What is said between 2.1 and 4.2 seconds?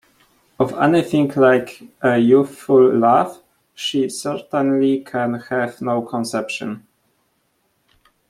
youthful laugh, she